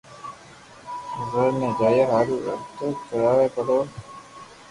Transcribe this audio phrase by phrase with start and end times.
[1.15, 3.87] بزار م جايا هارون رڪۮه ڪراوئ پڙو هي